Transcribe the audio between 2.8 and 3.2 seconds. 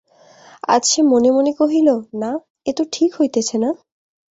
ঠিক